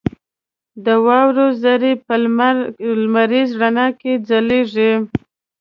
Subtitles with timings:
[0.85, 2.13] •د واورې ذرې په
[3.01, 4.91] لمریز رڼا کې ځلېږي.